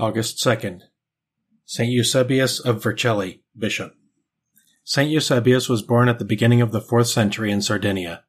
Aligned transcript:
August 0.00 0.38
2nd. 0.38 0.80
St. 1.66 1.92
Eusebius 1.92 2.58
of 2.58 2.82
Vercelli, 2.82 3.42
Bishop. 3.54 3.92
St. 4.82 5.10
Eusebius 5.10 5.68
was 5.68 5.82
born 5.82 6.08
at 6.08 6.18
the 6.18 6.24
beginning 6.24 6.62
of 6.62 6.72
the 6.72 6.80
4th 6.80 7.12
century 7.12 7.52
in 7.52 7.60
Sardinia. 7.60 8.24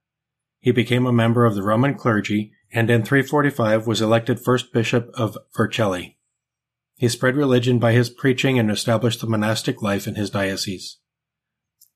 He 0.59 0.71
became 0.71 1.05
a 1.05 1.13
member 1.13 1.45
of 1.45 1.55
the 1.55 1.63
Roman 1.63 1.95
clergy 1.95 2.51
and 2.73 2.89
in 2.89 3.03
345 3.03 3.87
was 3.87 4.01
elected 4.01 4.41
first 4.41 4.73
bishop 4.73 5.09
of 5.13 5.37
Vercelli. 5.57 6.17
He 6.95 7.07
spread 7.07 7.37
religion 7.37 7.79
by 7.79 7.93
his 7.93 8.09
preaching 8.09 8.59
and 8.59 8.69
established 8.69 9.21
the 9.21 9.27
monastic 9.27 9.81
life 9.81 10.07
in 10.07 10.15
his 10.15 10.29
diocese. 10.29 10.97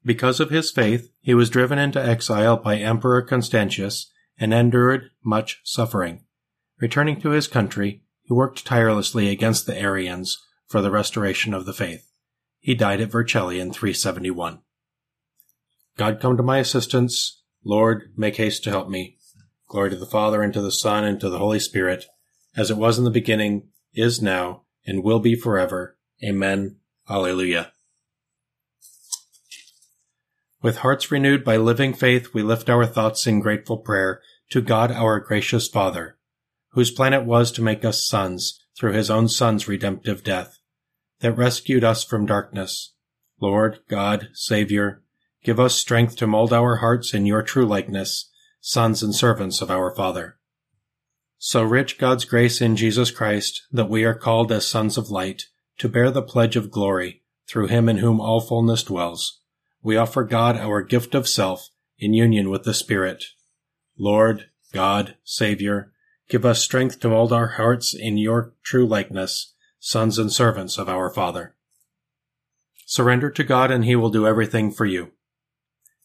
Because 0.05 0.39
of 0.39 0.51
his 0.51 0.71
faith, 0.71 1.11
he 1.19 1.33
was 1.33 1.49
driven 1.49 1.79
into 1.79 2.01
exile 2.01 2.55
by 2.55 2.77
Emperor 2.77 3.21
Constantius 3.21 4.09
and 4.37 4.53
endured 4.53 5.09
much 5.21 5.59
suffering. 5.65 6.23
Returning 6.79 7.19
to 7.19 7.31
his 7.31 7.47
country, 7.49 8.04
he 8.25 8.33
worked 8.33 8.65
tirelessly 8.65 9.29
against 9.29 9.65
the 9.65 9.77
Arians 9.77 10.43
for 10.67 10.81
the 10.81 10.91
restoration 10.91 11.53
of 11.53 11.65
the 11.65 11.73
faith. 11.73 12.11
He 12.59 12.73
died 12.73 12.99
at 12.99 13.11
Vercelli 13.11 13.59
in 13.59 13.71
371. 13.71 14.59
God 15.97 16.19
come 16.19 16.35
to 16.35 16.43
my 16.43 16.57
assistance. 16.57 17.43
Lord, 17.63 18.11
make 18.17 18.37
haste 18.37 18.63
to 18.63 18.71
help 18.71 18.89
me. 18.89 19.17
Glory 19.67 19.91
to 19.91 19.95
the 19.95 20.05
Father, 20.05 20.41
and 20.41 20.53
to 20.53 20.61
the 20.61 20.71
Son, 20.71 21.03
and 21.03 21.19
to 21.19 21.29
the 21.29 21.37
Holy 21.37 21.59
Spirit, 21.59 22.05
as 22.57 22.71
it 22.71 22.77
was 22.77 22.97
in 22.97 23.03
the 23.03 23.11
beginning, 23.11 23.69
is 23.93 24.21
now, 24.21 24.63
and 24.85 25.03
will 25.03 25.19
be 25.19 25.35
forever. 25.35 25.97
Amen. 26.23 26.77
Alleluia. 27.09 27.71
With 30.61 30.77
hearts 30.77 31.11
renewed 31.11 31.43
by 31.43 31.57
living 31.57 31.93
faith, 31.93 32.33
we 32.33 32.41
lift 32.41 32.71
our 32.71 32.87
thoughts 32.87 33.27
in 33.27 33.39
grateful 33.39 33.77
prayer 33.77 34.21
to 34.49 34.61
God 34.61 34.91
our 34.91 35.19
gracious 35.19 35.67
Father, 35.67 36.14
whose 36.75 36.91
plan 36.91 37.13
it 37.13 37.25
was 37.25 37.51
to 37.53 37.61
make 37.61 37.83
us 37.83 38.05
sons 38.05 38.61
through 38.77 38.91
his 38.91 39.09
own 39.09 39.29
Son's 39.29 39.67
redemptive 39.67 40.23
death, 40.23 40.59
that 41.21 41.37
rescued 41.37 41.85
us 41.85 42.03
from 42.03 42.25
darkness. 42.25 42.93
Lord, 43.41 43.79
God, 43.89 44.27
Savior, 44.33 45.01
give 45.43 45.57
us 45.59 45.75
strength 45.75 46.17
to 46.17 46.27
mold 46.27 46.51
our 46.51 46.77
hearts 46.77 47.13
in 47.13 47.25
your 47.25 47.41
true 47.41 47.65
likeness, 47.65 48.29
sons 48.59 49.01
and 49.01 49.15
servants 49.15 49.61
of 49.61 49.71
our 49.71 49.95
Father. 49.95 50.37
So 51.37 51.63
rich 51.63 51.97
God's 51.97 52.25
grace 52.25 52.59
in 52.59 52.75
Jesus 52.75 53.09
Christ 53.09 53.63
that 53.71 53.89
we 53.89 54.03
are 54.03 54.13
called 54.13 54.51
as 54.51 54.67
sons 54.67 54.97
of 54.97 55.09
light 55.09 55.43
to 55.77 55.87
bear 55.87 56.11
the 56.11 56.21
pledge 56.21 56.57
of 56.57 56.71
glory 56.71 57.23
through 57.47 57.67
him 57.67 57.87
in 57.87 57.97
whom 57.97 58.19
all 58.19 58.41
fullness 58.41 58.83
dwells. 58.83 59.39
We 59.81 59.95
offer 59.95 60.25
God 60.25 60.57
our 60.57 60.81
gift 60.81 61.15
of 61.15 61.27
self 61.27 61.69
in 61.97 62.13
union 62.13 62.49
with 62.49 62.63
the 62.63 62.73
Spirit. 62.73 63.23
Lord, 63.97 64.47
God, 64.73 65.15
Savior, 65.23 65.93
give 66.29 66.45
us 66.45 66.63
strength 66.63 66.99
to 66.99 67.09
mold 67.09 67.31
our 67.31 67.47
hearts 67.47 67.93
in 67.93 68.17
your 68.17 68.53
true 68.63 68.87
likeness, 68.87 69.53
sons 69.79 70.17
and 70.17 70.31
servants 70.31 70.77
of 70.77 70.89
our 70.89 71.09
Father. 71.09 71.55
Surrender 72.85 73.29
to 73.31 73.43
God 73.43 73.71
and 73.71 73.85
he 73.85 73.95
will 73.95 74.09
do 74.09 74.27
everything 74.27 74.71
for 74.71 74.85
you. 74.85 75.11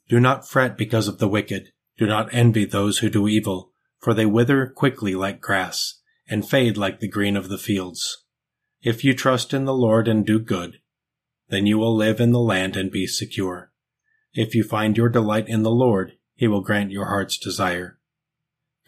Do 0.09 0.21
not 0.21 0.49
fret 0.49 0.77
because 0.77 1.09
of 1.09 1.19
the 1.19 1.29
wicked. 1.29 1.73
Do 1.99 2.07
not 2.07 2.33
envy 2.33 2.65
those 2.65 2.99
who 2.99 3.11
do 3.11 3.29
evil 3.29 3.71
for 4.01 4.15
they 4.15 4.27
wither 4.27 4.67
quickly 4.67 5.15
like 5.15 5.41
grass, 5.41 6.01
and 6.29 6.49
fade 6.49 6.77
like 6.77 7.01
the 7.01 7.09
green 7.09 7.37
of 7.37 7.49
the 7.49 7.59
fields. 7.59 8.25
If 8.83 9.05
you 9.05 9.15
trust 9.15 9.53
in 9.53 9.67
the 9.67 9.75
Lord 9.75 10.09
and 10.09 10.25
do 10.25 10.39
good, 10.39 10.79
then 11.49 11.67
you 11.67 11.79
will 11.79 11.95
live 11.95 12.19
in 12.19 12.33
the 12.33 12.41
land 12.41 12.77
and 12.77 12.91
be 12.91 13.07
secure. 13.07 13.73
If 14.33 14.55
you 14.55 14.65
find 14.65 14.97
your 14.97 15.11
delight 15.11 15.49
in 15.49 15.63
the 15.63 15.71
Lord, 15.71 16.13
he 16.35 16.49
will 16.49 16.63
grant 16.63 16.93
your 16.93 17.07
heart's 17.07 17.37
desire. 17.37 17.99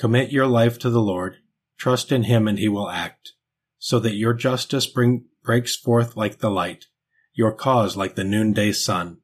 Commit 0.02 0.32
your 0.32 0.48
life 0.48 0.80
to 0.80 0.90
the 0.90 1.00
Lord, 1.00 1.36
trust 1.78 2.10
in 2.10 2.24
him 2.24 2.48
and 2.48 2.58
he 2.58 2.68
will 2.68 2.90
act, 2.90 3.34
so 3.78 4.00
that 4.00 4.16
your 4.16 4.34
justice 4.34 4.84
bring, 4.84 5.26
breaks 5.44 5.76
forth 5.76 6.16
like 6.16 6.40
the 6.40 6.50
light, 6.50 6.86
your 7.34 7.52
cause 7.52 7.96
like 7.96 8.16
the 8.16 8.24
noonday 8.24 8.72
sun. 8.72 9.18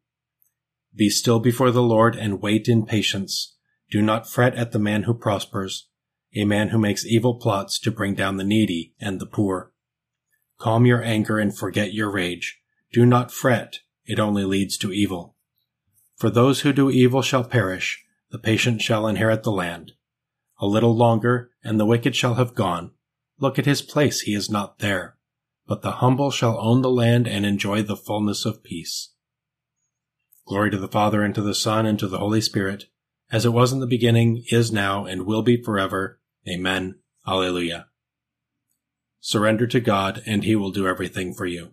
Be 0.94 1.10
still 1.10 1.40
before 1.40 1.72
the 1.72 1.82
Lord 1.82 2.14
and 2.14 2.40
wait 2.40 2.69
in 2.69 2.86
patience 2.86 3.56
do 3.91 4.00
not 4.00 4.30
fret 4.30 4.54
at 4.54 4.70
the 4.70 4.78
man 4.78 5.03
who 5.03 5.14
prospers, 5.14 5.88
a 6.36 6.44
man 6.44 6.69
who 6.69 6.78
makes 6.78 7.04
evil 7.04 7.34
plots 7.34 7.80
to 7.80 7.91
bring 7.91 8.14
down 8.14 8.36
the 8.36 8.44
needy 8.44 8.94
and 9.00 9.19
the 9.19 9.26
poor. 9.26 9.72
Calm 10.58 10.86
your 10.86 11.03
anger 11.03 11.41
and 11.41 11.58
forget 11.58 11.92
your 11.92 12.12
rage. 12.12 12.60
Do 12.92 13.04
not 13.04 13.32
fret, 13.32 13.80
it 14.06 14.20
only 14.20 14.44
leads 14.44 14.78
to 14.78 14.92
evil. 14.92 15.34
For 16.14 16.30
those 16.30 16.60
who 16.60 16.72
do 16.72 16.88
evil 16.88 17.22
shall 17.22 17.42
perish, 17.42 18.04
the 18.30 18.38
patient 18.38 18.80
shall 18.80 19.08
inherit 19.08 19.42
the 19.42 19.50
land. 19.50 19.94
A 20.60 20.66
little 20.66 20.96
longer, 20.96 21.50
and 21.62 21.78
the 21.78 21.86
wicked 21.86 22.16
shall 22.16 22.34
have 22.34 22.54
gone. 22.54 22.92
Look 23.38 23.58
at 23.58 23.66
his 23.66 23.82
place, 23.82 24.22
he 24.22 24.34
is 24.34 24.50
not 24.50 24.78
there. 24.78 25.16
But 25.66 25.82
the 25.82 25.92
humble 25.92 26.30
shall 26.30 26.58
own 26.60 26.82
the 26.82 26.91
land 26.91 27.28
and 27.28 27.46
enjoy 27.46 27.82
the 27.82 27.96
fullness 27.96 28.44
of 28.44 28.62
peace. 28.62 29.12
Glory 30.47 30.70
to 30.70 30.78
the 30.78 30.88
Father, 30.88 31.22
and 31.22 31.34
to 31.34 31.42
the 31.42 31.54
Son, 31.54 31.86
and 31.86 31.98
to 31.98 32.08
the 32.08 32.18
Holy 32.18 32.41
Spirit 32.41 32.86
as 33.30 33.44
it 33.44 33.52
was 33.52 33.72
in 33.72 33.80
the 33.80 33.86
beginning, 33.86 34.44
is 34.50 34.72
now, 34.72 35.04
and 35.04 35.26
will 35.26 35.42
be 35.42 35.62
forever. 35.62 36.20
Amen. 36.48 36.98
Alleluia. 37.26 37.86
Surrender 39.20 39.66
to 39.66 39.80
God, 39.80 40.22
and 40.26 40.44
He 40.44 40.56
will 40.56 40.70
do 40.70 40.86
everything 40.86 41.34
for 41.34 41.44
you. 41.44 41.72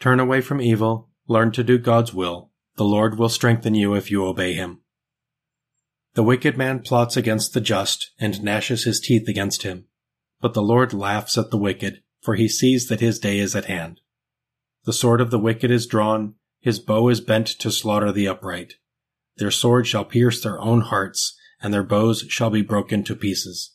Turn 0.00 0.20
away 0.20 0.40
from 0.40 0.60
evil, 0.60 1.10
learn 1.28 1.52
to 1.52 1.64
do 1.64 1.78
God's 1.78 2.14
will. 2.14 2.50
The 2.76 2.84
Lord 2.84 3.18
will 3.18 3.28
strengthen 3.28 3.74
you 3.74 3.94
if 3.94 4.10
you 4.10 4.24
obey 4.24 4.54
Him. 4.54 4.80
The 6.14 6.22
wicked 6.22 6.56
man 6.56 6.80
plots 6.80 7.16
against 7.16 7.54
the 7.54 7.60
just, 7.60 8.12
and 8.18 8.42
gnashes 8.42 8.84
his 8.84 9.00
teeth 9.00 9.28
against 9.28 9.62
him. 9.62 9.86
But 10.40 10.54
the 10.54 10.62
Lord 10.62 10.92
laughs 10.92 11.36
at 11.36 11.50
the 11.50 11.58
wicked, 11.58 12.02
for 12.22 12.36
he 12.36 12.48
sees 12.48 12.88
that 12.88 13.00
his 13.00 13.18
day 13.18 13.38
is 13.38 13.56
at 13.56 13.64
hand. 13.64 14.00
The 14.84 14.92
sword 14.92 15.20
of 15.20 15.30
the 15.30 15.38
wicked 15.38 15.70
is 15.70 15.86
drawn, 15.86 16.34
his 16.60 16.78
bow 16.78 17.08
is 17.08 17.20
bent 17.20 17.46
to 17.46 17.70
slaughter 17.70 18.12
the 18.12 18.28
upright. 18.28 18.74
Their 19.36 19.50
swords 19.50 19.88
shall 19.88 20.04
pierce 20.04 20.40
their 20.40 20.60
own 20.60 20.82
hearts, 20.82 21.36
and 21.60 21.74
their 21.74 21.82
bows 21.82 22.24
shall 22.28 22.50
be 22.50 22.62
broken 22.62 23.02
to 23.04 23.16
pieces. 23.16 23.74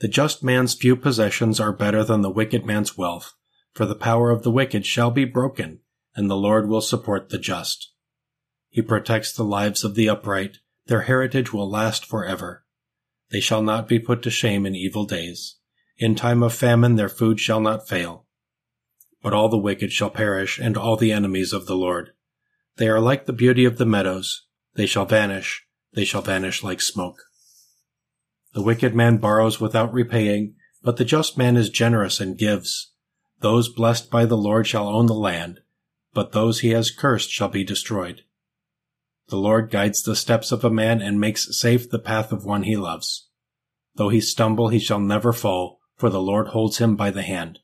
The 0.00 0.08
just 0.08 0.42
man's 0.42 0.74
few 0.74 0.96
possessions 0.96 1.60
are 1.60 1.72
better 1.72 2.02
than 2.02 2.22
the 2.22 2.30
wicked 2.30 2.66
man's 2.66 2.98
wealth, 2.98 3.34
for 3.72 3.86
the 3.86 3.94
power 3.94 4.30
of 4.30 4.42
the 4.42 4.50
wicked 4.50 4.84
shall 4.84 5.10
be 5.10 5.24
broken, 5.24 5.80
and 6.16 6.28
the 6.28 6.36
Lord 6.36 6.68
will 6.68 6.80
support 6.80 7.28
the 7.28 7.38
just. 7.38 7.92
He 8.68 8.82
protects 8.82 9.32
the 9.32 9.44
lives 9.44 9.84
of 9.84 9.94
the 9.94 10.08
upright, 10.08 10.58
their 10.90 11.02
heritage 11.02 11.52
will 11.52 11.70
last 11.70 12.04
forever. 12.04 12.64
They 13.30 13.38
shall 13.38 13.62
not 13.62 13.86
be 13.86 14.00
put 14.00 14.22
to 14.22 14.30
shame 14.30 14.66
in 14.66 14.74
evil 14.74 15.04
days. 15.04 15.54
In 15.96 16.16
time 16.16 16.42
of 16.42 16.52
famine 16.52 16.96
their 16.96 17.08
food 17.08 17.38
shall 17.38 17.60
not 17.60 17.86
fail. 17.86 18.26
But 19.22 19.32
all 19.32 19.48
the 19.48 19.56
wicked 19.56 19.92
shall 19.92 20.10
perish, 20.10 20.58
and 20.58 20.76
all 20.76 20.96
the 20.96 21.12
enemies 21.12 21.52
of 21.52 21.66
the 21.66 21.76
Lord. 21.76 22.10
They 22.76 22.88
are 22.88 22.98
like 22.98 23.26
the 23.26 23.32
beauty 23.32 23.64
of 23.64 23.78
the 23.78 23.86
meadows. 23.86 24.48
They 24.74 24.86
shall 24.86 25.04
vanish. 25.04 25.64
They 25.92 26.04
shall 26.04 26.22
vanish 26.22 26.64
like 26.64 26.80
smoke. 26.80 27.22
The 28.54 28.62
wicked 28.62 28.92
man 28.92 29.18
borrows 29.18 29.60
without 29.60 29.92
repaying, 29.92 30.56
but 30.82 30.96
the 30.96 31.04
just 31.04 31.38
man 31.38 31.56
is 31.56 31.70
generous 31.70 32.18
and 32.18 32.36
gives. 32.36 32.94
Those 33.38 33.68
blessed 33.68 34.10
by 34.10 34.24
the 34.26 34.36
Lord 34.36 34.66
shall 34.66 34.88
own 34.88 35.06
the 35.06 35.14
land, 35.14 35.60
but 36.12 36.32
those 36.32 36.60
he 36.60 36.70
has 36.70 36.90
cursed 36.90 37.30
shall 37.30 37.48
be 37.48 37.62
destroyed. 37.62 38.22
The 39.30 39.36
Lord 39.36 39.70
guides 39.70 40.02
the 40.02 40.14
steps 40.14 40.52
of 40.52 40.62
a 40.62 40.70
man 40.70 41.00
and 41.00 41.18
makes 41.18 41.58
safe 41.58 41.88
the 41.88 41.98
path 41.98 42.30
of 42.30 42.44
one 42.44 42.64
he 42.64 42.76
loves. 42.76 43.28
Though 43.94 44.10
he 44.10 44.20
stumble, 44.20 44.68
he 44.68 44.78
shall 44.78 45.00
never 45.00 45.32
fall, 45.32 45.80
for 45.96 46.10
the 46.10 46.20
Lord 46.20 46.48
holds 46.48 46.78
him 46.78 46.94
by 46.94 47.10
the 47.10 47.22
hand. 47.22 47.60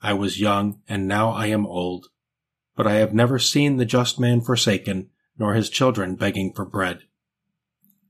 I 0.00 0.14
was 0.14 0.40
young, 0.40 0.80
and 0.88 1.06
now 1.06 1.30
I 1.30 1.46
am 1.46 1.66
old 1.66 2.06
but 2.76 2.86
I 2.86 2.94
have 2.94 3.14
never 3.14 3.38
seen 3.38 3.76
the 3.76 3.84
just 3.84 4.18
man 4.18 4.40
forsaken, 4.40 5.10
nor 5.38 5.54
his 5.54 5.70
children 5.70 6.16
begging 6.16 6.52
for 6.52 6.64
bread. 6.64 7.00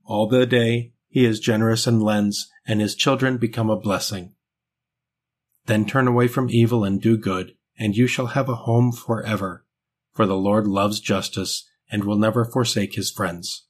All 0.05 0.27
the 0.27 0.45
day 0.45 0.93
he 1.09 1.25
is 1.25 1.39
generous 1.39 1.85
and 1.85 2.01
lends, 2.01 2.49
and 2.65 2.79
his 2.81 2.95
children 2.95 3.37
become 3.37 3.69
a 3.69 3.79
blessing. 3.79 4.33
Then 5.65 5.85
turn 5.85 6.07
away 6.07 6.27
from 6.27 6.49
evil 6.49 6.83
and 6.83 7.01
do 7.01 7.17
good, 7.17 7.55
and 7.77 7.95
you 7.95 8.07
shall 8.07 8.27
have 8.27 8.49
a 8.49 8.55
home 8.55 8.91
forever. 8.91 9.65
For 10.13 10.25
the 10.25 10.37
Lord 10.37 10.67
loves 10.67 10.99
justice, 10.99 11.67
and 11.93 12.03
will 12.03 12.17
never 12.17 12.43
forsake 12.43 12.95
his 12.95 13.11
friends. 13.11 13.67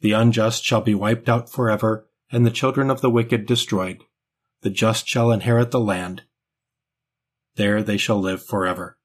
The 0.00 0.12
unjust 0.12 0.62
shall 0.62 0.82
be 0.82 0.94
wiped 0.94 1.26
out 1.26 1.50
forever, 1.50 2.06
and 2.30 2.44
the 2.44 2.50
children 2.50 2.90
of 2.90 3.00
the 3.00 3.08
wicked 3.08 3.46
destroyed. 3.46 4.04
The 4.60 4.68
just 4.68 5.08
shall 5.08 5.32
inherit 5.32 5.70
the 5.70 5.80
land. 5.80 6.24
There 7.56 7.82
they 7.82 7.96
shall 7.96 8.20
live 8.20 8.44
forever. 8.44 8.98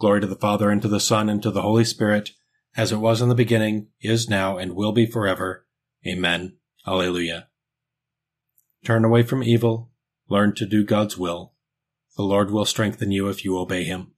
Glory 0.00 0.22
to 0.22 0.26
the 0.26 0.36
Father, 0.36 0.70
and 0.70 0.80
to 0.80 0.88
the 0.88 1.00
Son, 1.00 1.28
and 1.28 1.42
to 1.42 1.50
the 1.50 1.60
Holy 1.60 1.84
Spirit, 1.84 2.30
as 2.78 2.92
it 2.92 2.96
was 2.96 3.20
in 3.20 3.28
the 3.28 3.34
beginning, 3.34 3.88
is 4.00 4.30
now, 4.30 4.56
and 4.56 4.74
will 4.74 4.92
be 4.92 5.04
forever. 5.04 5.66
Amen. 6.06 6.56
Alleluia. 6.86 7.48
Turn 8.86 9.04
away 9.04 9.22
from 9.22 9.42
evil. 9.42 9.90
Learn 10.30 10.54
to 10.54 10.64
do 10.64 10.82
God's 10.82 11.18
will. 11.18 11.52
The 12.16 12.22
Lord 12.22 12.50
will 12.50 12.64
strengthen 12.64 13.12
you 13.12 13.28
if 13.28 13.44
you 13.44 13.58
obey 13.58 13.84
him. 13.84 14.12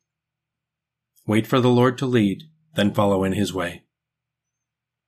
Wait 1.27 1.49
for 1.49 1.61
the 1.61 1.71
Lord 1.71 1.99
to 1.99 2.07
lead, 2.07 2.45
then 2.75 2.94
follow 2.94 3.25
in 3.25 3.32
his 3.32 3.52
way. 3.52 3.84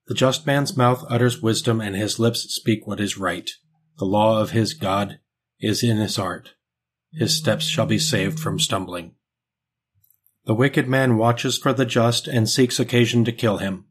The 0.06 0.14
just 0.14 0.46
man's 0.46 0.76
mouth 0.76 1.04
utters 1.08 1.40
wisdom, 1.40 1.80
and 1.80 1.94
his 1.94 2.18
lips 2.18 2.42
speak 2.54 2.86
what 2.86 3.00
is 3.00 3.18
right. 3.18 3.48
The 3.98 4.04
law 4.04 4.40
of 4.40 4.50
his 4.50 4.74
God 4.74 5.20
is 5.60 5.82
in 5.82 5.98
his 5.98 6.16
heart. 6.16 6.54
his 7.12 7.36
steps 7.36 7.66
shall 7.66 7.84
be 7.84 7.98
saved 7.98 8.40
from 8.40 8.58
stumbling. 8.58 9.14
The 10.46 10.54
wicked 10.54 10.88
man 10.88 11.18
watches 11.18 11.58
for 11.58 11.72
the 11.72 11.84
just 11.84 12.26
and 12.26 12.48
seeks 12.48 12.80
occasion 12.80 13.24
to 13.26 13.32
kill 13.32 13.58
him. 13.58 13.84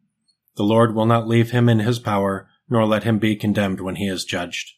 The 0.58 0.64
Lord 0.64 0.94
will 0.94 1.06
not 1.06 1.28
leave 1.28 1.52
him 1.52 1.70
in 1.70 1.80
his 1.80 2.00
power, 2.00 2.50
nor 2.70 2.86
let 2.86 3.04
him 3.04 3.20
be 3.20 3.36
condemned 3.36 3.80
when 3.80 3.96
he 3.96 4.08
is 4.08 4.26
judged. 4.26 4.72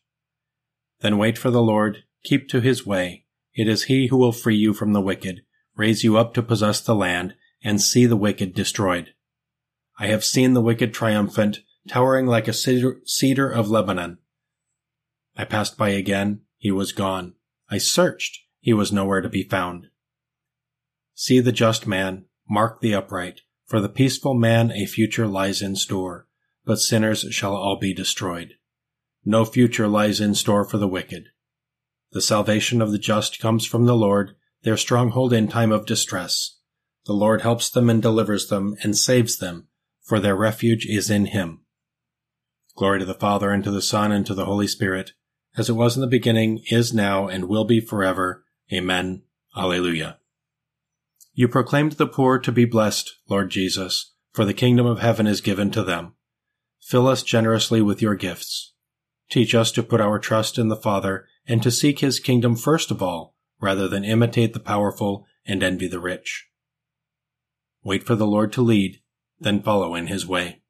Then 1.00 1.18
wait 1.18 1.38
for 1.38 1.50
the 1.50 1.62
Lord, 1.62 2.04
keep 2.24 2.48
to 2.50 2.62
his 2.62 2.86
way. 2.86 3.26
It 3.56 3.68
is 3.68 3.84
he 3.84 4.08
who 4.08 4.18
will 4.18 4.32
free 4.32 4.56
you 4.56 4.74
from 4.74 4.94
the 4.94 5.02
wicked, 5.02 5.42
raise 5.76 6.04
you 6.04 6.18
up 6.18 6.34
to 6.34 6.44
possess 6.44 6.82
the 6.82 6.96
land, 6.96 7.36
and 7.64 7.82
see 7.82 8.06
the 8.06 8.18
wicked 8.18 8.54
destroyed. 8.54 9.14
I 9.98 10.08
have 10.08 10.24
seen 10.24 10.54
the 10.54 10.62
wicked 10.62 10.94
triumphant, 10.94 11.60
towering 11.88 12.26
like 12.26 12.48
a 12.48 12.54
cedar 12.54 13.50
of 13.50 13.70
Lebanon. 13.70 14.18
I 15.36 15.46
passed 15.46 15.78
by 15.78 15.90
again, 15.90 16.42
he 16.58 16.72
was 16.72 16.92
gone. 16.92 17.34
I 17.70 17.78
searched, 17.78 18.40
he 18.60 18.74
was 18.74 18.92
nowhere 18.92 19.22
to 19.22 19.30
be 19.30 19.44
found. 19.44 19.88
See 21.16 21.40
the 21.40 21.52
just 21.52 21.88
man, 21.88 22.26
mark 22.50 22.82
the 22.82 22.96
upright, 22.96 23.42
for 23.66 23.80
the 23.80 23.90
peaceful 23.90 24.34
man 24.34 24.72
a 24.72 24.86
future 24.86 25.28
lies 25.28 25.62
in 25.62 25.76
store, 25.76 26.28
but 26.66 26.80
sinners 26.80 27.26
shall 27.32 27.56
all 27.56 27.78
be 27.80 27.94
destroyed. 27.94 28.56
No 29.26 29.46
future 29.46 29.88
lies 29.88 30.20
in 30.20 30.36
store 30.36 30.66
for 30.66 30.78
the 30.78 30.88
wicked. 30.88 31.30
The 32.12 32.22
salvation 32.22 32.82
of 32.82 32.92
the 32.92 33.00
just 33.00 33.40
comes 33.40 33.66
from 33.66 33.86
the 33.86 33.96
Lord, 33.96 34.36
their 34.64 34.78
stronghold 34.78 35.34
in 35.34 35.48
time 35.48 35.72
of 35.72 35.86
distress. 35.86 36.58
The 37.06 37.14
Lord 37.14 37.42
helps 37.42 37.70
them 37.70 37.90
and 37.90 38.02
delivers 38.02 38.48
them 38.48 38.76
and 38.82 38.98
saves 38.98 39.38
them, 39.38 39.68
for 40.02 40.20
their 40.20 40.36
refuge 40.36 40.86
is 40.86 41.10
in 41.10 41.28
him. 41.28 41.62
Glory 42.76 43.00
to 43.00 43.06
the 43.06 43.14
Father, 43.14 43.52
and 43.52 43.64
to 43.64 43.72
the 43.72 43.82
Son, 43.82 44.12
and 44.12 44.26
to 44.26 44.34
the 44.34 44.46
Holy 44.46 44.68
Spirit, 44.68 45.12
as 45.58 45.70
it 45.70 45.74
was 45.74 45.96
in 45.96 46.02
the 46.02 46.08
beginning, 46.08 46.64
is 46.72 46.94
now, 46.94 47.28
and 47.28 47.50
will 47.50 47.66
be 47.66 47.80
forever. 47.80 48.46
Amen. 48.72 49.24
Alleluia. 49.56 50.18
You 51.34 51.48
proclaimed 51.48 51.94
the 51.94 52.08
poor 52.08 52.40
to 52.40 52.52
be 52.52 52.66
blessed, 52.66 53.12
Lord 53.30 53.50
Jesus, 53.52 54.14
for 54.32 54.46
the 54.46 54.54
kingdom 54.54 54.86
of 54.86 55.00
heaven 55.00 55.28
is 55.28 55.42
given 55.42 55.72
to 55.72 55.84
them. 55.84 56.14
Fill 56.80 57.08
us 57.08 57.22
generously 57.22 57.82
with 57.82 58.02
your 58.02 58.16
gifts. 58.16 58.74
Teach 59.30 59.54
us 59.54 59.72
to 59.74 59.84
put 59.84 60.02
our 60.02 60.20
trust 60.20 60.58
in 60.58 60.70
the 60.70 60.76
Father 60.76 61.26
and 61.48 61.62
to 61.64 61.72
seek 61.72 62.00
his 62.00 62.20
kingdom 62.20 62.56
first 62.56 62.92
of 62.92 63.02
all, 63.02 63.36
rather 63.60 63.88
than 63.88 64.04
imitate 64.04 64.54
the 64.54 64.60
powerful 64.60 65.26
and 65.46 65.62
envy 65.62 65.88
the 65.88 66.00
rich. 66.00 66.48
Wait 67.84 68.04
for 68.04 68.16
the 68.16 68.28
Lord 68.28 68.54
to 68.54 68.62
lead, 68.62 69.02
then 69.40 69.62
follow 69.62 69.96
in 69.96 70.08
his 70.08 70.26
way. 70.26 70.62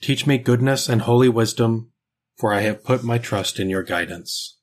Teach 0.00 0.26
me 0.26 0.38
goodness 0.38 0.88
and 0.88 1.02
holy 1.02 1.28
wisdom, 1.28 1.92
for 2.36 2.52
I 2.52 2.60
have 2.60 2.84
put 2.84 3.02
my 3.02 3.18
trust 3.18 3.58
in 3.58 3.70
your 3.70 3.82
guidance. 3.82 4.58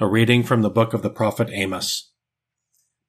A 0.00 0.06
reading 0.06 0.42
from 0.42 0.62
the 0.62 0.70
book 0.70 0.92
of 0.92 1.02
the 1.02 1.10
prophet 1.10 1.48
Amos. 1.52 2.10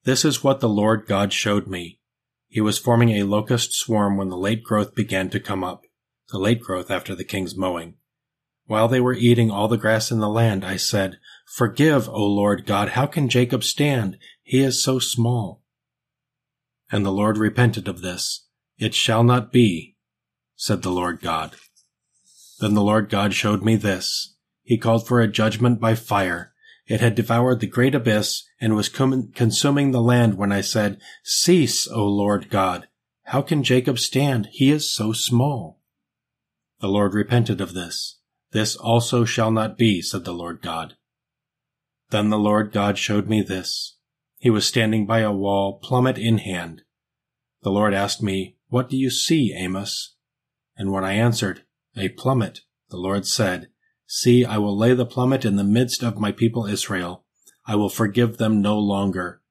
This 0.04 0.24
is 0.24 0.44
what 0.44 0.60
the 0.60 0.70
Lord 0.70 1.08
God 1.08 1.34
showed 1.34 1.68
me. 1.68 2.00
He 2.48 2.62
was 2.62 2.78
forming 2.78 3.10
a 3.10 3.24
locust 3.24 3.74
swarm 3.74 4.16
when 4.16 4.30
the 4.30 4.38
late 4.38 4.64
growth 4.64 4.94
began 4.94 5.30
to 5.32 5.40
come 5.40 5.64
up, 5.64 5.82
the 6.32 6.38
late 6.38 6.62
growth 6.62 6.92
after 6.92 7.16
the 7.16 7.26
king's 7.26 7.58
mowing. 7.58 7.96
While 8.68 8.88
they 8.88 9.02
were 9.02 9.14
eating 9.14 9.52
all 9.52 9.68
the 9.68 9.78
grass 9.78 10.12
in 10.12 10.20
the 10.20 10.30
land, 10.30 10.64
I 10.64 10.78
said, 10.78 11.18
Forgive, 11.56 12.08
O 12.08 12.24
Lord 12.24 12.66
God, 12.66 12.90
how 12.90 13.08
can 13.08 13.30
Jacob 13.30 13.64
stand? 13.64 14.18
He 14.44 14.62
is 14.62 14.82
so 14.82 15.00
small. 15.00 15.64
And 16.92 17.06
the 17.06 17.12
Lord 17.12 17.38
repented 17.38 17.88
of 17.88 18.02
this. 18.02 18.48
It 18.78 18.94
shall 18.94 19.24
not 19.24 19.52
be, 19.52 19.96
said 20.56 20.82
the 20.82 20.92
Lord 20.92 21.22
God. 21.22 21.56
Then 22.60 22.74
the 22.74 22.84
Lord 22.84 23.10
God 23.10 23.34
showed 23.34 23.64
me 23.64 23.76
this. 23.76 24.36
He 24.64 24.78
called 24.78 25.08
for 25.08 25.22
a 25.22 25.28
judgment 25.28 25.80
by 25.80 25.96
fire. 25.96 26.54
It 26.88 27.02
had 27.02 27.16
devoured 27.16 27.60
the 27.60 27.68
great 27.68 27.96
abyss 27.96 28.44
and 28.62 28.76
was 28.76 28.90
consuming 28.90 29.92
the 29.92 30.02
land 30.02 30.36
when 30.36 30.52
I 30.52 30.62
said, 30.62 31.00
Cease, 31.24 31.88
O 31.88 32.06
Lord 32.06 32.50
God. 32.50 32.88
How 33.24 33.42
can 33.42 33.64
Jacob 33.64 33.98
stand? 33.98 34.50
He 34.52 34.70
is 34.72 34.94
so 34.94 35.12
small. 35.12 35.82
The 36.80 36.88
Lord 36.88 37.14
repented 37.14 37.60
of 37.60 37.74
this. 37.74 38.20
This 38.52 38.76
also 38.76 39.26
shall 39.26 39.52
not 39.52 39.78
be, 39.78 40.02
said 40.02 40.26
the 40.26 40.34
Lord 40.34 40.62
God. 40.62 40.96
Then 42.12 42.30
the 42.30 42.38
Lord 42.38 42.72
God 42.72 42.98
showed 42.98 43.28
me 43.28 43.42
this. 43.42 43.94
He 44.38 44.50
was 44.50 44.66
standing 44.66 45.06
by 45.06 45.20
a 45.20 45.32
wall, 45.32 45.80
plummet 45.82 46.18
in 46.18 46.40
hand. 46.40 46.84
The 47.64 47.72
Lord 47.72 47.94
asked 47.94 48.22
me, 48.22 48.58
What 48.68 48.90
do 48.90 48.98
you 48.98 49.10
see, 49.10 49.54
Amos? 49.56 50.16
And 50.78 50.92
when 50.92 51.04
I 51.04 51.14
answered, 51.14 51.64
A 51.98 52.10
plummet, 52.10 52.62
the 52.90 52.98
Lord 52.98 53.26
said, 53.26 53.70
See, 54.08 54.46
I 54.46 54.58
will 54.58 54.78
lay 54.78 54.94
the 54.94 55.06
plummet 55.06 55.46
in 55.46 55.56
the 55.56 55.64
midst 55.64 56.04
of 56.04 56.20
my 56.20 56.32
people 56.32 56.68
Israel. 56.68 57.26
I 57.66 57.76
will 57.76 57.90
forgive 57.90 58.38
them 58.38 58.62
no 58.62 58.78
longer. 58.78 59.42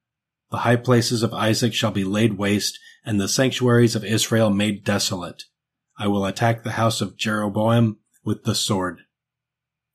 The 0.50 0.58
high 0.58 0.76
places 0.76 1.24
of 1.24 1.34
Isaac 1.34 1.74
shall 1.74 1.90
be 1.90 2.04
laid 2.04 2.38
waste, 2.38 2.78
and 3.04 3.20
the 3.20 3.28
sanctuaries 3.28 3.96
of 3.96 4.04
Israel 4.04 4.50
made 4.50 4.84
desolate. 4.84 5.42
I 5.98 6.06
will 6.06 6.24
attack 6.24 6.62
the 6.62 6.72
house 6.72 7.00
of 7.00 7.16
Jeroboam 7.16 7.98
with 8.24 8.44
the 8.44 8.54
sword. 8.54 9.00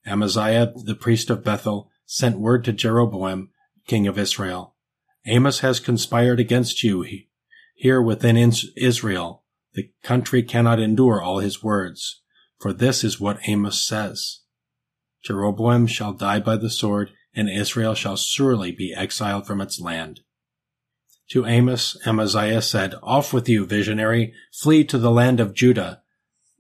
Amaziah, 0.06 0.74
the 0.84 0.96
priest 0.96 1.30
of 1.30 1.44
Bethel, 1.44 1.90
sent 2.06 2.40
word 2.40 2.66
to 2.66 2.74
Jeroboam, 2.74 3.52
king 3.88 4.08
of 4.08 4.18
Israel. 4.18 4.76
Amos 5.26 5.60
has 5.60 5.80
conspired 5.80 6.40
against 6.40 6.84
you 6.84 7.06
here 7.76 8.02
within 8.02 8.38
Israel. 8.78 9.44
The 9.74 9.92
country 10.04 10.44
cannot 10.44 10.80
endure 10.80 11.22
all 11.22 11.40
his 11.40 11.64
words. 11.64 12.22
For 12.60 12.74
this 12.74 13.04
is 13.04 13.20
what 13.20 13.40
Amos 13.48 13.82
says. 13.82 14.42
Jeroboam 15.24 15.88
shall 15.88 16.14
die 16.14 16.40
by 16.40 16.58
the 16.58 16.70
sword, 16.70 17.12
and 17.34 17.50
Israel 17.50 17.94
shall 17.94 18.18
surely 18.18 18.72
be 18.72 18.94
exiled 18.94 19.48
from 19.48 19.62
its 19.62 19.80
land. 19.80 20.22
To 21.32 21.46
Amos, 21.46 21.96
Amaziah 22.06 22.62
said, 22.62 22.96
Off 23.04 23.32
with 23.32 23.48
you, 23.48 23.66
visionary! 23.66 24.34
Flee 24.52 24.84
to 24.86 24.98
the 24.98 25.12
land 25.12 25.40
of 25.40 25.54
Judah. 25.54 26.02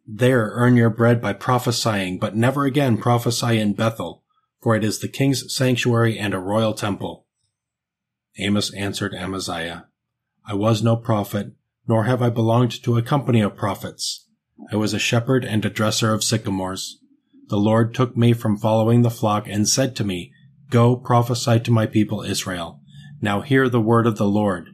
There 0.06 0.51
earn 0.53 0.75
your 0.75 0.89
bread 0.89 1.21
by 1.21 1.33
prophesying, 1.33 2.19
but 2.19 2.35
never 2.35 2.65
again 2.65 2.97
prophesy 2.97 3.59
in 3.59 3.73
Bethel, 3.73 4.23
for 4.61 4.75
it 4.75 4.83
is 4.83 5.00
the 5.00 5.07
king's 5.07 5.53
sanctuary 5.53 6.17
and 6.19 6.33
a 6.33 6.39
royal 6.39 6.73
temple. 6.73 7.25
Amos 8.38 8.74
answered 8.74 9.14
Amaziah, 9.14 9.88
I 10.46 10.54
was 10.54 10.81
no 10.81 10.96
prophet, 10.96 11.54
nor 11.88 12.06
have 12.06 12.22
I 12.22 12.30
belonged 12.30 12.84
to 12.84 12.98
a 12.98 13.02
company 13.02 13.42
of 13.42 13.56
prophets. 13.56 14.28
I 14.72 14.76
was 14.76 14.94
a 14.94 15.00
shepherd 15.00 15.44
and 15.44 15.64
a 15.66 15.70
dresser 15.70 16.14
of 16.14 16.24
sycamores. 16.24 17.00
The 17.48 17.58
Lord 17.58 17.94
took 17.94 18.16
me 18.16 18.34
from 18.34 18.58
following 18.58 19.02
the 19.02 19.10
flock 19.10 19.48
and 19.48 19.68
said 19.68 19.96
to 19.96 20.04
me, 20.04 20.31
Go 20.70 20.96
prophesy 20.96 21.60
to 21.62 21.72
my 21.72 21.88
people 21.88 22.21
Israel. 22.21 22.81
Now 23.21 23.42
hear 23.42 23.69
the 23.69 23.81
word 23.81 24.06
of 24.06 24.18
the 24.18 24.28
Lord. 24.28 24.69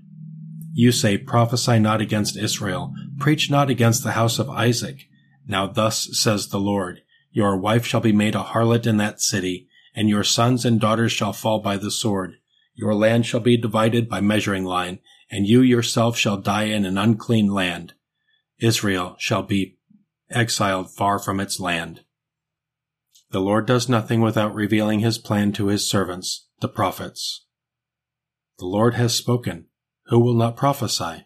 You 0.74 0.92
say, 0.92 1.18
Prophesy 1.18 1.80
not 1.80 2.02
against 2.02 2.36
Israel, 2.36 2.94
preach 3.18 3.50
not 3.50 3.70
against 3.70 4.04
the 4.04 4.12
house 4.12 4.40
of 4.40 4.50
Isaac. 4.50 5.08
Now 5.48 5.68
thus 5.68 6.10
says 6.12 6.50
the 6.50 6.60
Lord, 6.60 7.02
Your 7.32 7.58
wife 7.58 7.86
shall 7.86 8.02
be 8.02 8.12
made 8.12 8.36
a 8.36 8.44
harlot 8.44 8.86
in 8.86 8.98
that 8.98 9.22
city, 9.22 9.68
and 9.96 10.10
your 10.10 10.26
sons 10.26 10.66
and 10.66 10.82
daughters 10.82 11.14
shall 11.14 11.32
fall 11.32 11.62
by 11.62 11.78
the 11.78 11.92
sword. 11.92 12.36
Your 12.76 12.94
land 12.94 13.26
shall 13.26 13.40
be 13.40 13.58
divided 13.58 14.10
by 14.10 14.20
measuring 14.22 14.66
line, 14.66 15.00
and 15.32 15.48
you 15.48 15.62
yourself 15.62 16.18
shall 16.18 16.38
die 16.38 16.66
in 16.66 16.86
an 16.86 16.98
unclean 16.98 17.48
land. 17.48 17.94
Israel 18.60 19.16
shall 19.18 19.44
be 19.44 19.78
exiled 20.30 20.94
far 20.94 21.18
from 21.18 21.40
its 21.40 21.60
land. 21.60 22.04
The 23.32 23.40
Lord 23.40 23.66
does 23.66 23.90
nothing 23.90 24.22
without 24.22 24.54
revealing 24.54 25.00
his 25.00 25.18
plan 25.18 25.54
to 25.54 25.68
his 25.68 25.90
servants, 25.90 26.48
the 26.60 26.68
prophets. 26.68 27.46
The 28.60 28.66
Lord 28.66 28.94
has 28.96 29.16
spoken. 29.16 29.68
Who 30.08 30.20
will 30.20 30.36
not 30.36 30.56
prophesy? 30.56 31.26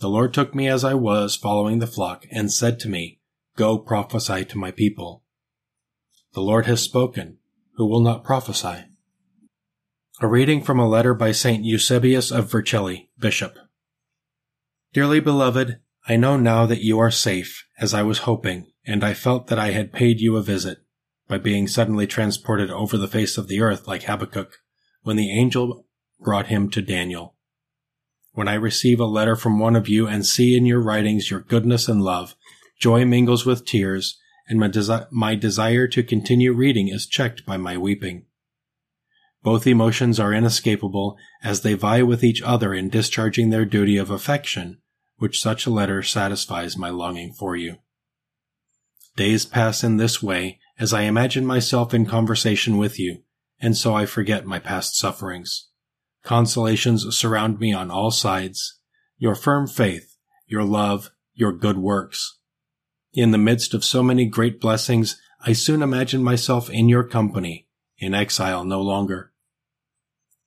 The 0.00 0.08
Lord 0.08 0.34
took 0.34 0.54
me 0.54 0.68
as 0.68 0.84
I 0.84 0.94
was 0.94 1.36
following 1.36 1.78
the 1.78 1.86
flock 1.86 2.26
and 2.30 2.52
said 2.52 2.78
to 2.80 2.88
me, 2.88 3.20
Go 3.56 3.78
prophesy 3.78 4.44
to 4.46 4.58
my 4.58 4.70
people. 4.70 5.24
The 6.34 6.42
Lord 6.42 6.66
has 6.66 6.82
spoken. 6.82 7.38
Who 7.76 7.86
will 7.86 8.00
not 8.00 8.24
prophesy? 8.24 8.84
A 10.18 10.26
reading 10.26 10.62
from 10.62 10.80
a 10.80 10.88
letter 10.88 11.12
by 11.12 11.32
St. 11.32 11.62
Eusebius 11.62 12.30
of 12.30 12.50
Vercelli, 12.50 13.10
Bishop. 13.18 13.58
Dearly 14.94 15.20
beloved, 15.20 15.78
I 16.08 16.16
know 16.16 16.38
now 16.38 16.64
that 16.64 16.80
you 16.80 16.98
are 16.98 17.10
safe, 17.10 17.66
as 17.78 17.92
I 17.92 18.02
was 18.02 18.20
hoping, 18.20 18.72
and 18.86 19.04
I 19.04 19.12
felt 19.12 19.48
that 19.48 19.58
I 19.58 19.72
had 19.72 19.92
paid 19.92 20.20
you 20.20 20.36
a 20.36 20.42
visit 20.42 20.78
by 21.28 21.36
being 21.36 21.68
suddenly 21.68 22.06
transported 22.06 22.70
over 22.70 22.96
the 22.96 23.06
face 23.08 23.36
of 23.36 23.48
the 23.48 23.60
earth 23.60 23.86
like 23.86 24.04
Habakkuk, 24.04 24.56
when 25.02 25.16
the 25.16 25.30
angel 25.38 25.84
brought 26.18 26.46
him 26.46 26.70
to 26.70 26.80
Daniel. 26.80 27.34
When 28.32 28.48
I 28.48 28.54
receive 28.54 28.98
a 28.98 29.04
letter 29.04 29.36
from 29.36 29.58
one 29.58 29.76
of 29.76 29.86
you 29.86 30.06
and 30.06 30.24
see 30.24 30.56
in 30.56 30.64
your 30.64 30.80
writings 30.80 31.30
your 31.30 31.40
goodness 31.40 31.88
and 31.88 32.00
love, 32.00 32.34
joy 32.80 33.04
mingles 33.04 33.44
with 33.44 33.66
tears, 33.66 34.18
and 34.48 34.58
my, 34.58 34.68
desi- 34.68 35.12
my 35.12 35.34
desire 35.34 35.86
to 35.88 36.02
continue 36.02 36.54
reading 36.54 36.88
is 36.88 37.06
checked 37.06 37.44
by 37.44 37.58
my 37.58 37.76
weeping. 37.76 38.24
Both 39.46 39.68
emotions 39.68 40.18
are 40.18 40.34
inescapable 40.34 41.16
as 41.40 41.60
they 41.60 41.74
vie 41.74 42.02
with 42.02 42.24
each 42.24 42.42
other 42.42 42.74
in 42.74 42.88
discharging 42.88 43.50
their 43.50 43.64
duty 43.64 43.96
of 43.96 44.10
affection, 44.10 44.78
which 45.18 45.40
such 45.40 45.66
a 45.66 45.70
letter 45.70 46.02
satisfies 46.02 46.76
my 46.76 46.90
longing 46.90 47.32
for 47.32 47.54
you. 47.54 47.76
Days 49.14 49.46
pass 49.46 49.84
in 49.84 49.98
this 49.98 50.20
way 50.20 50.58
as 50.80 50.92
I 50.92 51.02
imagine 51.02 51.46
myself 51.46 51.94
in 51.94 52.06
conversation 52.06 52.76
with 52.76 52.98
you, 52.98 53.22
and 53.60 53.76
so 53.76 53.94
I 53.94 54.04
forget 54.04 54.46
my 54.46 54.58
past 54.58 54.96
sufferings. 54.96 55.68
Consolations 56.24 57.16
surround 57.16 57.60
me 57.60 57.72
on 57.72 57.88
all 57.88 58.10
sides. 58.10 58.80
Your 59.16 59.36
firm 59.36 59.68
faith, 59.68 60.16
your 60.48 60.64
love, 60.64 61.12
your 61.34 61.52
good 61.52 61.78
works. 61.78 62.40
In 63.12 63.30
the 63.30 63.38
midst 63.38 63.74
of 63.74 63.84
so 63.84 64.02
many 64.02 64.26
great 64.26 64.60
blessings, 64.60 65.20
I 65.40 65.52
soon 65.52 65.82
imagine 65.82 66.24
myself 66.24 66.68
in 66.68 66.88
your 66.88 67.04
company, 67.04 67.68
in 67.96 68.12
exile 68.12 68.64
no 68.64 68.82
longer. 68.82 69.32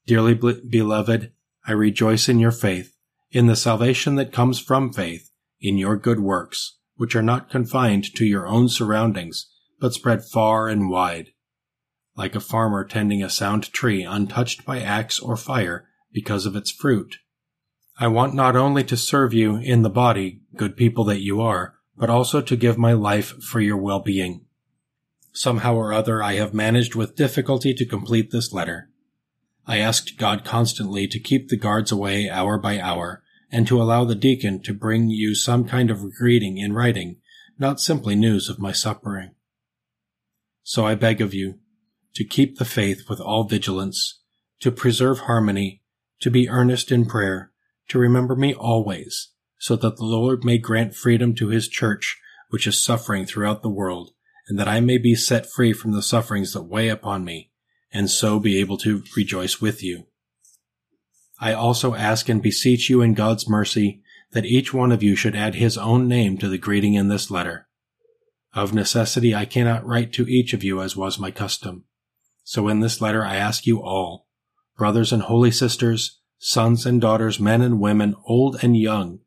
Dearly 0.10 0.34
beloved, 0.34 1.34
I 1.68 1.72
rejoice 1.72 2.28
in 2.28 2.40
your 2.40 2.52
faith, 2.52 2.96
in 3.30 3.46
the 3.46 3.56
salvation 3.56 4.16
that 4.16 4.34
comes 4.34 4.60
from 4.60 4.92
faith, 4.92 5.30
in 5.62 5.78
your 5.78 5.98
good 5.98 6.20
works, 6.20 6.80
which 6.96 7.16
are 7.16 7.22
not 7.22 7.52
confined 7.52 8.16
to 8.16 8.26
your 8.26 8.48
own 8.48 8.70
surroundings, 8.70 9.52
but 9.80 9.94
spread 9.94 10.26
far 10.26 10.68
and 10.68 10.90
wide. 10.90 11.28
Like 12.16 12.34
a 12.34 12.40
farmer 12.40 12.84
tending 12.86 13.22
a 13.22 13.30
sound 13.30 13.72
tree 13.72 14.02
untouched 14.02 14.66
by 14.66 14.80
axe 14.80 15.20
or 15.20 15.38
fire 15.38 15.88
because 16.12 16.48
of 16.48 16.56
its 16.56 16.72
fruit. 16.72 17.18
I 18.00 18.08
want 18.08 18.34
not 18.34 18.56
only 18.56 18.84
to 18.86 18.98
serve 18.98 19.32
you 19.32 19.58
in 19.58 19.84
the 19.84 19.92
body, 19.92 20.42
good 20.56 20.76
people 20.76 21.04
that 21.04 21.22
you 21.22 21.40
are, 21.40 21.76
but 21.96 22.10
also 22.10 22.42
to 22.42 22.56
give 22.56 22.80
my 22.80 22.94
life 22.94 23.34
for 23.44 23.62
your 23.62 23.78
well-being. 23.78 24.44
Somehow 25.34 25.76
or 25.76 25.94
other 25.94 26.24
I 26.24 26.34
have 26.34 26.52
managed 26.52 26.96
with 26.96 27.16
difficulty 27.16 27.76
to 27.76 27.86
complete 27.86 28.32
this 28.32 28.52
letter. 28.52 28.90
I 29.70 29.78
asked 29.78 30.18
God 30.18 30.44
constantly 30.44 31.08
to 31.08 31.20
keep 31.20 31.50
the 31.50 31.56
guards 31.56 31.92
away 31.92 32.28
hour 32.28 32.58
by 32.58 32.80
hour, 32.80 33.22
and 33.52 33.68
to 33.68 33.80
allow 33.80 34.04
the 34.04 34.16
deacon 34.16 34.64
to 34.64 34.74
bring 34.74 35.12
you 35.12 35.36
some 35.36 35.64
kind 35.64 35.92
of 35.92 36.12
greeting 36.16 36.58
in 36.58 36.74
writing, 36.74 37.18
not 37.60 37.80
simply 37.80 38.16
news 38.16 38.50
of 38.50 38.58
my 38.58 38.72
suffering. 38.72 39.36
So 40.64 40.88
I 40.88 40.96
beg 40.96 41.22
of 41.22 41.36
you 41.36 41.60
to 42.16 42.24
keep 42.26 42.58
the 42.58 42.66
faith 42.66 43.04
with 43.08 43.22
all 43.22 43.44
vigilance, 43.44 44.22
to 44.62 44.72
preserve 44.72 45.20
harmony, 45.20 45.84
to 46.22 46.32
be 46.32 46.50
earnest 46.50 46.92
in 46.92 47.06
prayer, 47.06 47.52
to 47.90 48.00
remember 48.00 48.36
me 48.36 48.56
always, 48.56 49.34
so 49.60 49.76
that 49.76 49.98
the 49.98 50.04
Lord 50.04 50.44
may 50.44 50.58
grant 50.58 50.96
freedom 50.96 51.36
to 51.36 51.50
his 51.50 51.68
church, 51.68 52.20
which 52.50 52.66
is 52.66 52.84
suffering 52.84 53.28
throughout 53.28 53.62
the 53.62 53.70
world, 53.70 54.14
and 54.48 54.58
that 54.58 54.68
I 54.68 54.80
may 54.80 54.98
be 54.98 55.14
set 55.14 55.48
free 55.48 55.74
from 55.74 55.92
the 55.92 56.02
sufferings 56.02 56.54
that 56.54 56.64
weigh 56.64 56.90
upon 56.90 57.24
me, 57.24 57.49
and 57.92 58.10
so 58.10 58.40
be 58.40 58.60
able 58.60 58.78
to 58.78 59.04
rejoice 59.16 59.62
with 59.62 59.84
you. 59.84 60.06
I 61.40 61.54
also 61.54 61.96
ask 61.96 62.30
and 62.30 62.42
beseech 62.42 62.90
you 62.90 63.02
in 63.02 63.14
God's 63.14 63.50
mercy 63.50 64.02
that 64.32 64.46
each 64.46 64.74
one 64.74 64.92
of 64.92 65.02
you 65.02 65.16
should 65.16 65.36
add 65.36 65.56
his 65.56 65.78
own 65.78 66.08
name 66.08 66.38
to 66.38 66.50
the 66.50 66.58
greeting 66.58 66.94
in 66.94 67.08
this 67.08 67.32
letter. 67.32 67.68
Of 68.54 68.74
necessity, 68.74 69.34
I 69.34 69.46
cannot 69.46 69.86
write 69.86 70.12
to 70.14 70.28
each 70.28 70.54
of 70.54 70.64
you 70.64 70.82
as 70.82 70.96
was 70.96 71.20
my 71.20 71.32
custom. 71.32 71.86
So 72.44 72.68
in 72.68 72.80
this 72.80 73.00
letter, 73.00 73.24
I 73.24 73.36
ask 73.36 73.66
you 73.66 73.82
all, 73.82 74.28
brothers 74.78 75.14
and 75.14 75.24
holy 75.24 75.52
sisters, 75.52 76.20
sons 76.40 76.86
and 76.86 77.00
daughters, 77.00 77.40
men 77.40 77.62
and 77.62 77.80
women, 77.80 78.16
old 78.26 78.64
and 78.64 78.76
young, 78.76 79.20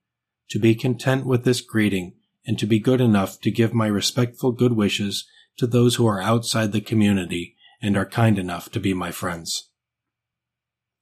to 0.51 0.59
be 0.59 0.75
content 0.75 1.25
with 1.25 1.45
this 1.45 1.61
greeting 1.61 2.15
and 2.47 2.59
to 2.59 2.67
be 2.67 2.81
good 2.81 3.01
enough 3.01 3.41
to 3.41 3.51
give 3.51 3.73
my 3.73 3.87
respectful 3.87 4.53
good 4.53 4.73
wishes 4.73 5.27
to 5.59 5.67
those 5.67 5.97
who 5.97 6.07
are 6.07 6.21
outside 6.21 6.73
the 6.73 6.81
community 6.81 7.52
and 7.83 7.97
are 7.97 8.07
kind 8.07 8.39
enough 8.39 8.71
to 8.71 8.81
be 8.81 8.95
my 8.95 9.11
friends. 9.11 9.69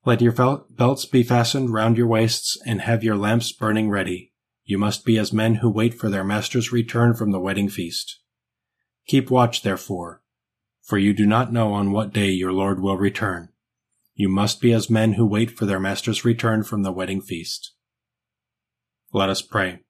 Let 0.06 0.22
your 0.22 0.32
belts 0.32 1.04
be 1.04 1.22
fastened 1.22 1.70
round 1.70 1.98
your 1.98 2.06
waists 2.06 2.56
and 2.64 2.80
have 2.80 3.04
your 3.04 3.16
lamps 3.16 3.52
burning 3.52 3.90
ready. 3.90 4.32
You 4.64 4.78
must 4.78 5.04
be 5.04 5.18
as 5.18 5.32
men 5.32 5.56
who 5.56 5.70
wait 5.70 5.94
for 5.94 6.08
their 6.08 6.24
master's 6.24 6.72
return 6.72 7.12
from 7.14 7.32
the 7.32 7.40
wedding 7.40 7.68
feast. 7.68 8.20
Keep 9.06 9.30
watch, 9.30 9.62
therefore, 9.62 10.22
for 10.82 10.96
you 10.96 11.12
do 11.12 11.26
not 11.26 11.52
know 11.52 11.72
on 11.72 11.92
what 11.92 12.12
day 12.12 12.30
your 12.30 12.52
Lord 12.52 12.80
will 12.80 12.96
return. 12.96 13.50
You 14.14 14.28
must 14.28 14.60
be 14.60 14.72
as 14.72 14.88
men 14.88 15.14
who 15.14 15.26
wait 15.26 15.50
for 15.50 15.66
their 15.66 15.80
master's 15.80 16.24
return 16.24 16.62
from 16.62 16.82
the 16.82 16.92
wedding 16.92 17.20
feast. 17.20 17.74
Let 19.12 19.28
us 19.28 19.42
pray. 19.42 19.80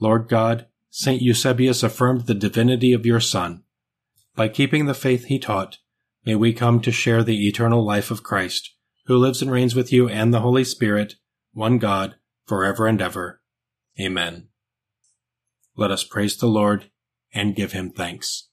Lord 0.00 0.28
God, 0.28 0.66
St. 0.90 1.20
Eusebius 1.20 1.82
affirmed 1.82 2.26
the 2.26 2.34
divinity 2.34 2.92
of 2.92 3.04
your 3.04 3.20
Son. 3.20 3.64
By 4.34 4.48
keeping 4.48 4.86
the 4.86 4.94
faith 4.94 5.24
he 5.24 5.38
taught, 5.38 5.78
may 6.26 6.34
we 6.34 6.52
come 6.52 6.80
to 6.80 6.92
share 6.92 7.22
the 7.22 7.48
eternal 7.48 7.84
life 7.84 8.10
of 8.10 8.24
Christ, 8.24 8.74
who 9.06 9.16
lives 9.16 9.40
and 9.40 9.50
reigns 9.50 9.74
with 9.74 9.92
you 9.92 10.08
and 10.08 10.34
the 10.34 10.40
Holy 10.40 10.64
Spirit, 10.64 11.14
one 11.52 11.78
God, 11.78 12.16
forever 12.46 12.86
and 12.86 13.00
ever. 13.00 13.40
Amen. 13.98 14.48
Let 15.76 15.90
us 15.90 16.04
praise 16.04 16.36
the 16.36 16.48
Lord 16.48 16.90
and 17.32 17.54
give 17.54 17.72
him 17.72 17.90
thanks. 17.90 18.48